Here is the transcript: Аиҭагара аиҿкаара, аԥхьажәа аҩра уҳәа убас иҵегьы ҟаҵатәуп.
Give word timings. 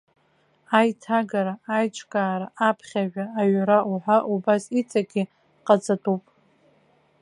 Аиҭагара 0.77 1.53
аиҿкаара, 1.77 2.47
аԥхьажәа 2.67 3.25
аҩра 3.41 3.79
уҳәа 3.91 4.17
убас 4.33 4.63
иҵегьы 4.79 5.23
ҟаҵатәуп. 5.65 6.23